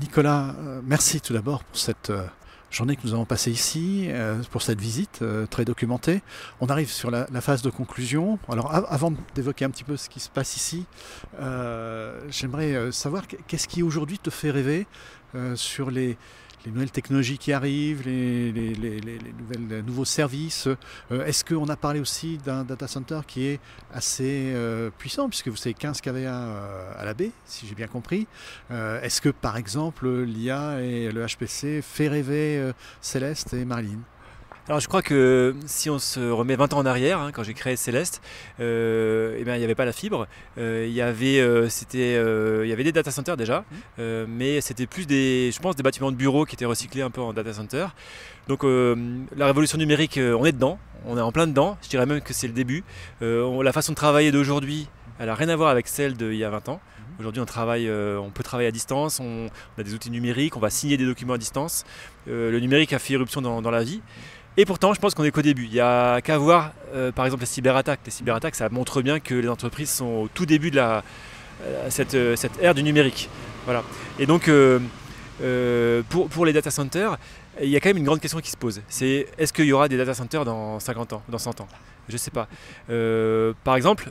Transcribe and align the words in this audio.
Nicolas, 0.00 0.54
euh, 0.58 0.80
merci 0.82 1.20
tout 1.20 1.34
d'abord 1.34 1.62
pour 1.62 1.76
cette 1.76 2.08
euh, 2.08 2.24
journée 2.70 2.96
que 2.96 3.02
nous 3.04 3.12
avons 3.12 3.26
passée 3.26 3.50
ici, 3.50 4.06
euh, 4.08 4.42
pour 4.50 4.62
cette 4.62 4.80
visite 4.80 5.22
très 5.50 5.66
documentée. 5.66 6.22
On 6.62 6.68
arrive 6.68 6.90
sur 6.90 7.10
la, 7.10 7.26
phase 7.42 7.60
de 7.60 7.68
conclusion. 7.68 8.38
Alors 8.48 8.74
avant 8.74 9.12
d'évoquer 9.34 9.66
un 9.66 9.70
petit 9.70 9.84
peu 9.84 9.98
ce 9.98 10.08
qui 10.08 10.20
se 10.20 10.30
passe 10.30 10.56
ici, 10.56 10.86
j'aimerais 12.30 12.92
savoir 12.92 13.24
qu'est-ce 13.46 13.68
qui 13.68 13.82
aujourd'hui 13.82 14.18
te 14.18 14.30
fait 14.30 14.50
rêver 14.50 14.86
sur 15.54 15.90
les, 15.90 16.16
les 16.64 16.72
nouvelles 16.72 16.90
technologies 16.90 17.38
qui 17.38 17.52
arrivent, 17.52 18.02
les, 18.04 18.62
nouveaux 19.86 20.04
services. 20.04 20.68
Euh, 21.10 21.24
est-ce 21.24 21.44
qu'on 21.44 21.68
a 21.68 21.76
parlé 21.76 22.00
aussi 22.00 22.38
d'un 22.38 22.64
data 22.64 22.86
center 22.86 23.20
qui 23.26 23.46
est 23.46 23.60
assez 23.92 24.52
euh, 24.54 24.90
puissant, 24.96 25.28
puisque 25.28 25.48
vous 25.48 25.56
savez 25.56 25.74
15 25.74 26.00
kVA 26.00 26.18
euh, 26.18 26.92
à 26.96 27.04
la 27.04 27.14
baie, 27.14 27.30
si 27.44 27.66
j'ai 27.66 27.74
bien 27.74 27.86
compris. 27.86 28.26
Est-ce 28.70 29.20
que 29.20 29.28
par 29.28 29.56
exemple 29.56 30.08
l'IA 30.08 30.80
et 30.82 31.10
le 31.10 31.26
HPC 31.26 31.82
fait 31.82 32.08
rêver 32.08 32.72
Céleste 33.00 33.52
et 33.54 33.64
Marlene 33.64 34.02
alors 34.70 34.78
je 34.78 34.86
crois 34.86 35.02
que 35.02 35.56
si 35.66 35.90
on 35.90 35.98
se 35.98 36.20
remet 36.30 36.54
20 36.54 36.74
ans 36.74 36.78
en 36.78 36.86
arrière, 36.86 37.18
hein, 37.18 37.32
quand 37.32 37.42
j'ai 37.42 37.54
créé 37.54 37.74
Céleste, 37.74 38.22
euh, 38.60 39.34
eh 39.36 39.42
bien, 39.42 39.56
il 39.56 39.58
n'y 39.58 39.64
avait 39.64 39.74
pas 39.74 39.84
la 39.84 39.90
fibre. 39.90 40.28
Euh, 40.58 40.86
il, 40.88 40.94
y 40.94 41.00
avait, 41.00 41.40
euh, 41.40 41.68
c'était, 41.68 42.14
il 42.14 42.68
y 42.68 42.72
avait 42.72 42.84
des 42.84 42.92
data 42.92 43.10
centers 43.10 43.36
déjà, 43.36 43.64
mmh. 43.98 44.02
mais 44.28 44.60
c'était 44.60 44.86
plus 44.86 45.08
des, 45.08 45.50
je 45.52 45.58
pense, 45.58 45.74
des 45.74 45.82
bâtiments 45.82 46.12
de 46.12 46.16
bureaux 46.16 46.44
qui 46.44 46.54
étaient 46.54 46.66
recyclés 46.66 47.02
un 47.02 47.10
peu 47.10 47.20
en 47.20 47.32
data 47.32 47.52
center. 47.52 47.88
Donc 48.46 48.62
la 48.62 49.46
révolution 49.46 49.76
numérique, 49.76 50.20
on 50.22 50.44
est 50.44 50.52
dedans, 50.52 50.78
on 51.04 51.18
est 51.18 51.20
en 51.20 51.32
plein 51.32 51.48
dedans. 51.48 51.76
Je 51.82 51.88
dirais 51.88 52.06
même 52.06 52.20
que 52.20 52.32
c'est 52.32 52.46
le 52.46 52.52
début. 52.52 52.84
la 53.20 53.72
façon 53.72 53.90
de 53.90 53.96
travailler 53.96 54.30
d'aujourd'hui, 54.30 54.86
elle 55.18 55.26
n'a 55.26 55.34
rien 55.34 55.48
à 55.48 55.56
voir 55.56 55.70
avec 55.70 55.88
celle 55.88 56.14
d'il 56.14 56.36
y 56.36 56.44
a 56.44 56.50
20 56.50 56.68
ans. 56.68 56.80
Mmh. 56.80 57.02
Aujourd'hui, 57.18 57.42
on 57.42 57.46
travaille, 57.46 57.90
on 57.90 58.30
peut 58.30 58.44
travailler 58.44 58.68
à 58.68 58.72
distance, 58.72 59.18
on, 59.18 59.48
a 59.78 59.82
des 59.82 59.94
outils 59.94 60.12
numériques, 60.12 60.56
on 60.56 60.60
va 60.60 60.70
signer 60.70 60.96
des 60.96 61.06
documents 61.06 61.34
à 61.34 61.38
distance. 61.38 61.84
le 62.28 62.56
numérique 62.60 62.92
a 62.92 63.00
fait 63.00 63.14
irruption 63.14 63.42
dans, 63.42 63.62
dans 63.62 63.72
la 63.72 63.82
vie. 63.82 64.00
Et 64.56 64.64
pourtant, 64.64 64.92
je 64.94 65.00
pense 65.00 65.14
qu'on 65.14 65.24
est 65.24 65.30
qu'au 65.30 65.42
début. 65.42 65.64
Il 65.64 65.72
n'y 65.72 65.80
a 65.80 66.20
qu'à 66.20 66.36
voir, 66.36 66.72
euh, 66.94 67.12
par 67.12 67.24
exemple, 67.24 67.42
les 67.42 67.46
cyberattaques. 67.46 68.00
Les 68.04 68.10
cyberattaques, 68.10 68.56
ça 68.56 68.68
montre 68.68 69.00
bien 69.00 69.20
que 69.20 69.34
les 69.34 69.48
entreprises 69.48 69.90
sont 69.90 70.04
au 70.04 70.28
tout 70.32 70.44
début 70.44 70.70
de 70.70 70.80
euh, 70.80 71.00
cette, 71.88 72.14
euh, 72.14 72.36
cette, 72.36 72.60
ère 72.60 72.74
du 72.74 72.82
numérique. 72.82 73.28
Voilà. 73.64 73.84
Et 74.18 74.26
donc, 74.26 74.50
pour, 76.08 76.28
pour, 76.28 76.46
les 76.46 76.52
data 76.52 76.70
centers, 76.70 77.16
il 77.62 77.68
y 77.68 77.76
a 77.76 77.80
quand 77.80 77.90
même 77.90 77.98
une 77.98 78.04
grande 78.04 78.20
question 78.20 78.40
qui 78.40 78.50
se 78.50 78.56
pose. 78.56 78.82
C'est 78.88 79.28
est-ce 79.38 79.52
qu'il 79.52 79.66
y 79.66 79.72
aura 79.72 79.88
des 79.88 79.96
data 79.96 80.14
centers 80.14 80.44
dans 80.44 80.80
50 80.80 81.12
ans, 81.12 81.22
dans 81.28 81.38
100 81.38 81.60
ans? 81.60 81.68
Je 82.08 82.14
ne 82.14 82.18
sais 82.18 82.30
pas. 82.30 82.48
par 83.62 83.76
exemple, 83.76 84.10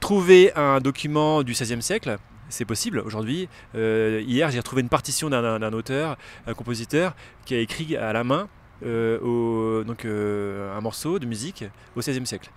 trouver 0.00 0.54
un 0.54 0.80
document 0.80 1.42
du 1.42 1.52
XVIe 1.52 1.82
siècle, 1.82 2.16
c'est 2.48 2.64
possible 2.64 3.00
aujourd'hui. 3.00 3.48
hier, 3.74 4.50
j'ai 4.50 4.58
retrouvé 4.58 4.82
une 4.82 4.88
partition 4.88 5.28
d'un 5.28 5.72
auteur, 5.72 6.16
un 6.46 6.54
compositeur, 6.54 7.14
qui 7.44 7.54
a 7.54 7.58
écrit 7.58 7.96
à 7.96 8.12
la 8.12 8.24
main 8.24 8.48
au, 8.82 9.82
donc, 9.84 10.04
euh, 10.04 10.76
un 10.76 10.80
morceau 10.80 11.18
de 11.18 11.26
musique 11.26 11.64
au 11.96 12.00
XVIe 12.00 12.26
siècle. 12.26 12.50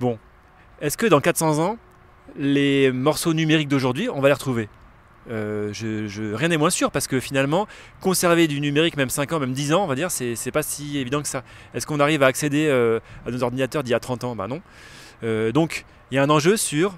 Bon, 0.00 0.18
est-ce 0.80 0.96
que 0.96 1.06
dans 1.06 1.20
400 1.20 1.58
ans, 1.58 1.76
les 2.36 2.92
morceaux 2.92 3.34
numériques 3.34 3.68
d'aujourd'hui, 3.68 4.08
on 4.08 4.20
va 4.20 4.28
les 4.28 4.34
retrouver? 4.34 4.68
Euh, 5.30 5.72
rien 6.34 6.48
n'est 6.48 6.56
moins 6.56 6.70
sûr 6.70 6.90
parce 6.90 7.06
que 7.06 7.20
finalement, 7.20 7.66
conserver 8.00 8.48
du 8.48 8.60
numérique, 8.60 8.96
même 8.96 9.10
5 9.10 9.32
ans, 9.32 9.40
même 9.40 9.52
10 9.52 9.74
ans, 9.74 9.84
on 9.84 9.86
va 9.86 9.94
dire, 9.94 10.10
c'est, 10.10 10.50
pas 10.52 10.62
si 10.62 10.98
évident 10.98 11.20
que 11.20 11.28
ça. 11.28 11.42
Est-ce 11.74 11.86
qu'on 11.86 12.00
arrive 12.00 12.22
à 12.22 12.26
accéder 12.26 12.70
à 12.70 13.30
nos 13.30 13.42
ordinateurs 13.42 13.82
d'il 13.82 13.90
y 13.90 13.94
a 13.94 14.00
30 14.00 14.24
ans? 14.24 14.36
Bah 14.36 14.48
non. 14.48 14.62
donc, 15.52 15.84
il 16.10 16.14
y 16.14 16.18
a 16.18 16.22
un 16.22 16.30
enjeu 16.30 16.56
sur 16.56 16.96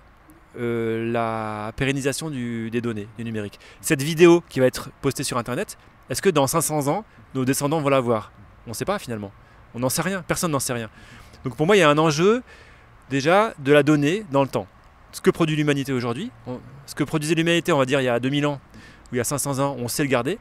la 0.56 1.72
pérennisation 1.74 2.30
des 2.30 2.80
données, 2.80 3.08
du 3.18 3.24
numérique. 3.24 3.58
Cette 3.80 4.02
vidéo 4.02 4.44
qui 4.48 4.60
va 4.60 4.66
être 4.66 4.90
postée 5.00 5.24
sur 5.24 5.38
Internet, 5.38 5.76
est-ce 6.10 6.22
que 6.22 6.28
dans 6.28 6.46
500 6.46 6.88
ans, 6.88 7.04
nos 7.34 7.44
descendants 7.44 7.80
vont 7.80 7.88
la 7.88 8.00
voir? 8.00 8.32
On 8.66 8.70
ne 8.70 8.74
sait 8.74 8.84
pas 8.84 8.98
finalement. 8.98 9.32
On 9.74 9.80
n'en 9.80 9.88
sait 9.88 10.02
rien. 10.02 10.22
Personne 10.26 10.50
n'en 10.50 10.60
sait 10.60 10.72
rien. 10.72 10.90
Donc 11.44 11.56
pour 11.56 11.66
moi, 11.66 11.76
il 11.76 11.80
y 11.80 11.82
a 11.82 11.88
un 11.88 11.98
enjeu 11.98 12.42
déjà 13.08 13.54
de 13.58 13.72
la 13.72 13.82
donnée 13.82 14.24
dans 14.30 14.42
le 14.42 14.48
temps. 14.48 14.66
Ce 15.12 15.20
que 15.20 15.30
produit 15.30 15.56
l'humanité 15.56 15.92
aujourd'hui, 15.92 16.30
ce 16.86 16.94
que 16.94 17.02
produisait 17.02 17.34
l'humanité, 17.34 17.72
on 17.72 17.78
va 17.78 17.86
dire, 17.86 18.00
il 18.00 18.04
y 18.04 18.08
a 18.08 18.20
2000 18.20 18.46
ans 18.46 18.60
ou 19.10 19.14
il 19.14 19.18
y 19.18 19.20
a 19.20 19.24
500 19.24 19.58
ans, 19.58 19.76
on 19.78 19.88
sait 19.88 20.04
le 20.04 20.08
garder. 20.08 20.38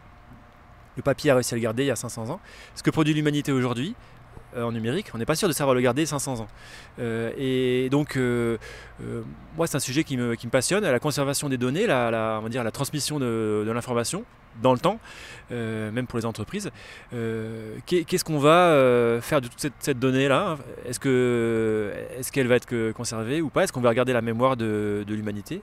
Le 0.96 1.02
papier 1.02 1.32
a 1.32 1.36
réussi 1.36 1.54
à 1.54 1.58
le 1.58 1.64
garder 1.64 1.84
il 1.84 1.88
y 1.88 1.92
a 1.92 1.96
500 1.96 2.30
ans. 2.30 2.40
Ce 2.76 2.84
que 2.84 2.92
produit 2.92 3.14
l'humanité 3.14 3.52
aujourd'hui, 3.52 3.96
euh, 4.56 4.64
en 4.64 4.72
numérique, 4.72 5.08
on 5.14 5.18
n'est 5.18 5.26
pas 5.26 5.36
sûr 5.36 5.48
de 5.48 5.54
savoir 5.54 5.76
le 5.76 5.82
garder 5.82 6.06
500 6.06 6.42
ans. 6.42 6.48
Euh, 7.00 7.32
et 7.38 7.90
donc, 7.90 8.18
euh, 8.18 8.58
moi, 9.56 9.66
c'est 9.66 9.78
un 9.78 9.80
sujet 9.80 10.04
qui 10.04 10.18
me, 10.18 10.36
passionne, 10.52 10.84
la 10.84 11.00
conservation 11.00 11.50
des 11.50 11.58
données, 11.58 11.88
la, 11.88 12.72
transmission 12.72 13.20
de 13.20 13.72
l'information 13.74 14.26
dans 14.62 14.74
le 14.74 14.80
temps, 14.80 15.00
euh, 15.52 15.92
même 15.92 16.08
pour 16.08 16.20
les 16.20 16.26
entreprises. 16.26 16.72
Euh, 17.14 17.78
qu'est-ce 17.86 18.24
qu'on 18.24 18.40
va 18.40 18.70
euh, 18.70 19.22
faire 19.22 19.42
de 19.42 19.48
toute 19.48 19.60
cette, 19.80 20.00
donnée-là? 20.00 20.58
Est-ce 20.86 21.00
qu'elle 22.32 22.48
va 22.48 22.56
être 22.56 22.92
conservée 22.92 23.42
ou 23.42 23.50
pas? 23.50 23.64
Est-ce 23.64 23.74
qu'on 23.74 23.82
va 23.82 23.90
regarder 23.90 24.14
la 24.14 24.22
mémoire 24.22 24.58
de, 24.58 25.06
l'humanité 25.08 25.62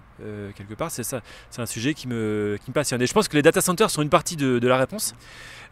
quelque 0.55 0.75
part? 0.75 0.91
C'est 0.91 1.15
un 1.59 1.67
sujet 1.67 1.95
qui 1.95 2.09
me, 2.09 2.59
passionne. 2.73 3.01
Et 3.03 3.07
je 3.07 3.12
pense 3.12 3.29
que 3.29 3.37
les 3.37 3.43
data 3.43 3.61
centers 3.61 3.91
sont 3.91 4.03
une 4.03 4.11
partie 4.11 4.37
de, 4.37 4.67
la 4.67 4.77
réponse. 4.77 5.15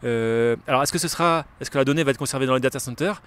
alors, 0.03 0.83
est-ce 0.83 0.91
que 0.91 0.99
ce 0.99 1.07
sera, 1.07 1.45
est-ce 1.59 1.69
que 1.69 1.77
la 1.77 1.85
donnée 1.85 2.03
va 2.03 2.11
être 2.11 2.17
conservée 2.17 2.45
dans 2.45 2.55
les 2.55 2.61
data 2.61 2.79
centers? 2.79 3.21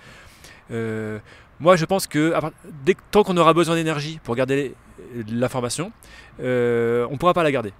Moi, 1.61 1.75
je 1.75 1.85
pense 1.85 2.07
que 2.07 2.35
dès, 2.85 2.97
tant 3.11 3.25
qu'on 3.25 3.37
aura 3.37 3.53
besoin 3.53 3.75
d'énergie 3.75 4.21
pour 4.23 4.37
garder 4.37 4.75
l'information, 5.29 5.93
on 6.39 6.43
ne 6.43 7.17
pourra 7.17 7.35
pas 7.35 7.43
la 7.43 7.53
garder 7.53 7.73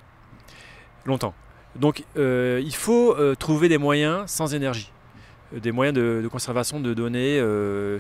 longtemps. 1.09 1.35
Donc 1.81 2.05
euh, 2.17 2.61
il 2.65 2.75
faut 2.75 3.15
euh, 3.17 3.35
trouver 3.35 3.69
des 3.69 3.79
moyens 3.79 4.23
sans 4.27 4.55
énergie, 4.55 4.91
euh, 5.55 5.61
des 5.61 5.71
moyens 5.71 5.97
de, 5.97 6.29
conservation 6.31 6.81
de 6.81 6.93
données 6.93 7.41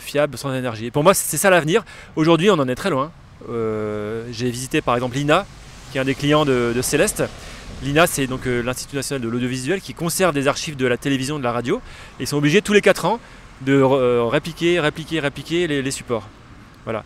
fiables 0.00 0.36
sans 0.36 0.52
énergie. 0.54 0.86
Et 0.86 0.90
pour 0.90 1.02
moi, 1.02 1.14
c'est 1.14 1.36
ça 1.36 1.50
l'avenir. 1.50 1.84
Aujourd'hui, 2.16 2.50
on 2.50 2.58
en 2.58 2.68
est 2.68 2.74
très 2.74 2.90
loin. 2.90 3.10
J'ai 4.30 4.50
visité 4.50 4.80
par 4.80 4.94
exemple 4.94 5.16
l'INA, 5.16 5.46
qui 5.90 5.98
est 5.98 6.00
un 6.00 6.04
des 6.04 6.14
clients 6.14 6.44
de, 6.44 6.80
Céleste. 6.82 7.24
L'INA, 7.82 8.06
c'est 8.08 8.26
donc 8.26 8.46
l'Institut 8.46 8.96
national 8.96 9.22
de 9.22 9.28
l'audiovisuel 9.28 9.80
qui 9.80 9.94
conserve 9.94 10.34
des 10.34 10.48
archives 10.48 10.76
de 10.76 10.86
la 10.86 10.96
télévision, 10.96 11.38
de 11.38 11.44
la 11.44 11.52
radio. 11.52 11.80
Et 12.18 12.24
ils 12.24 12.26
sont 12.26 12.36
obligés 12.36 12.62
tous 12.62 12.72
les 12.72 12.80
4 12.80 13.04
ans 13.04 13.20
de 13.60 13.80
répliquer, 13.82 14.80
répliquer, 14.80 15.20
répliquer 15.20 15.66
les, 15.68 15.90
supports. 15.90 16.28
Voilà. 16.84 17.04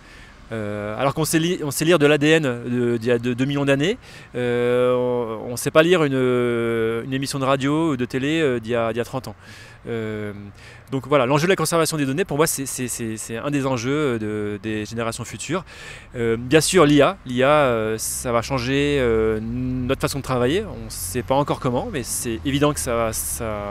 Alors 0.50 1.12
qu'on 1.14 1.26
sait, 1.26 1.38
lire 1.38 1.98
de 1.98 2.06
l'ADN 2.06 2.96
d'il 2.98 3.06
y 3.06 3.10
a 3.10 3.18
2 3.18 3.44
millions 3.44 3.66
d'années, 3.66 3.98
on 5.46 5.52
ne 5.52 5.56
sait 5.56 5.70
pas 5.70 5.82
lire 5.82 6.04
une, 6.04 7.12
émission 7.12 7.38
de 7.38 7.44
radio 7.44 7.92
ou 7.92 7.96
de 7.96 8.04
télé 8.04 8.60
d'il 8.60 8.70
y, 8.70 8.74
a 8.74 9.04
30 9.04 9.28
ans. 9.28 9.34
Euh, 9.88 10.32
donc 10.92 11.08
voilà, 11.08 11.26
l'enjeu 11.26 11.46
de 11.46 11.50
la 11.50 11.56
conservation 11.56 11.96
des 11.96 12.06
données, 12.06 12.24
pour 12.24 12.36
moi, 12.36 12.46
c'est 12.46 13.36
un 13.36 13.50
des 13.50 13.66
enjeux 13.66 14.18
des 14.62 14.84
générations 14.84 15.24
futures. 15.24 15.64
bien 16.14 16.60
sûr, 16.60 16.84
l'IA, 16.86 17.16
l'IA, 17.26 17.94
ça 17.98 18.32
va 18.32 18.42
changer 18.42 19.00
notre 19.40 20.00
façon 20.00 20.18
de 20.18 20.24
travailler. 20.24 20.64
On 20.64 20.84
ne 20.84 20.90
sait 20.90 21.22
pas 21.22 21.34
encore 21.34 21.60
comment, 21.60 21.88
mais 21.92 22.02
c'est 22.02 22.40
évident 22.44 22.72
que 22.72 22.80
ça, 22.80 23.10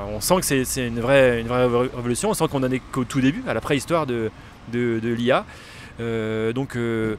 on 0.10 0.20
sent 0.22 0.36
que 0.42 0.64
c'est 0.66 0.88
une 0.88 1.00
vraie, 1.00 1.42
révolution. 1.42 2.30
On 2.30 2.34
sent 2.34 2.48
qu'on 2.50 2.64
en 2.64 2.72
est 2.72 2.82
qu'au 2.92 3.04
tout 3.04 3.22
début, 3.22 3.44
à 3.48 3.54
la 3.54 3.62
préhistoire 3.62 4.06
de, 4.06 4.32
l'IA. 4.74 5.46
Euh, 6.00 6.54
donc 6.54 6.76
euh, 6.76 7.16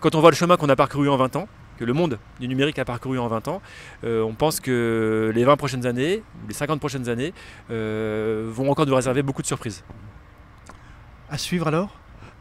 quand 0.00 0.14
on 0.14 0.20
voit 0.20 0.30
le 0.30 0.36
chemin 0.36 0.56
qu'on 0.56 0.68
a 0.68 0.76
parcouru 0.76 1.08
en 1.08 1.16
20 1.16 1.36
ans, 1.36 1.48
que 1.78 1.84
le 1.84 1.92
monde 1.92 2.18
du 2.40 2.48
numérique 2.48 2.78
a 2.78 2.84
parcouru 2.84 3.18
en 3.18 3.28
20 3.28 3.48
ans, 3.48 3.62
euh, 4.04 4.22
on 4.22 4.34
pense 4.34 4.60
que 4.60 5.32
les 5.34 5.44
20 5.44 5.56
prochaines 5.56 5.86
années, 5.86 6.22
les 6.48 6.54
50 6.54 6.80
prochaines 6.80 7.08
années, 7.08 7.32
vont 7.68 8.70
encore 8.70 8.86
nous 8.86 8.94
réserver 8.94 9.22
beaucoup 9.22 9.42
de 9.42 9.46
surprises. 9.46 9.84
À 11.30 11.38
suivre 11.38 11.68
alors 11.68 11.90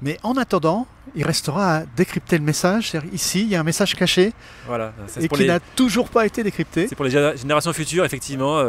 mais 0.01 0.17
en 0.23 0.35
attendant, 0.35 0.87
il 1.15 1.25
restera 1.25 1.77
à 1.77 1.85
décrypter 1.85 2.37
le 2.37 2.43
message. 2.43 2.97
Ici, 3.13 3.43
il 3.43 3.47
y 3.47 3.55
a 3.55 3.61
un 3.61 3.63
message 3.63 3.95
caché 3.95 4.33
voilà, 4.67 4.93
et 5.21 5.29
qui 5.29 5.47
n'a 5.47 5.61
toujours 5.61 6.09
pas 6.09 6.25
été 6.25 6.43
décrypté. 6.43 6.87
C'est 6.89 6.95
pour 6.95 7.05
les 7.05 7.11
générations 7.11 7.71
futures, 7.71 8.03
effectivement. 8.03 8.61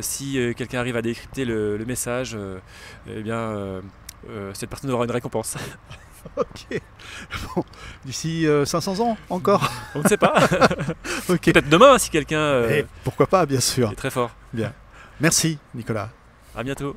si 0.00 0.38
quelqu'un 0.56 0.78
arrive 0.78 0.96
à 0.96 1.02
décrypter 1.02 1.44
le, 1.44 1.76
le 1.76 1.84
message, 1.84 2.38
eh 3.06 3.22
bien, 3.22 3.82
euh, 4.30 4.50
cette 4.54 4.70
personne 4.70 4.90
aura 4.90 5.04
une 5.04 5.10
récompense. 5.10 5.56
ok. 6.36 6.80
Bon, 7.54 7.64
d'ici 8.04 8.46
500 8.64 8.94
euh, 8.94 9.02
ans 9.02 9.16
encore 9.30 9.70
On 9.94 10.00
ne 10.00 10.08
sait 10.08 10.16
pas. 10.16 10.34
Peut-être 11.26 11.68
demain 11.68 11.98
si 11.98 12.10
quelqu'un. 12.10 12.38
Euh, 12.38 12.82
pourquoi 13.02 13.26
pas, 13.26 13.46
bien 13.46 13.60
sûr. 13.60 13.92
Est 13.92 13.96
très 13.96 14.10
fort. 14.10 14.30
Bien. 14.52 14.72
Merci, 15.20 15.58
Nicolas. 15.74 16.10
À 16.56 16.62
bientôt. 16.62 16.96